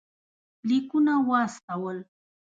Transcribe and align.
لیکونه 0.69 1.13
واستول. 1.27 1.97